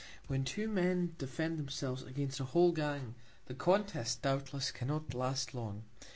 When 0.25 0.43
two 0.45 0.67
Men 0.67 1.13
defend 1.19 1.59
themselves 1.59 2.01
against 2.01 2.39
a 2.39 2.43
whole 2.43 2.71
Gang, 2.71 3.13
the 3.45 3.53
Contest, 3.53 4.23
doubtless, 4.23 4.71
cannot 4.71 5.13
last 5.13 5.53
long. 5.53 5.83